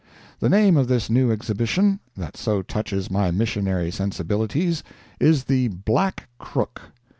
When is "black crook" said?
5.67-6.81